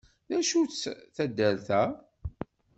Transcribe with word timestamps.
D 0.27 0.31
acu-tt 0.37 0.93
taddart-a? 1.15 1.83